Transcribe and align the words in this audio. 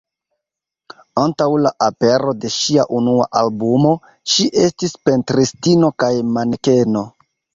Antaŭ 1.23 1.49
la 1.65 1.71
apero 1.87 2.31
de 2.45 2.51
ŝia 2.55 2.85
unua 3.01 3.27
albumo, 3.43 3.93
ŝi 4.35 4.47
estis 4.63 4.97
pentristino 5.09 5.93
kaj 6.05 6.11
manekeno. 6.33 7.07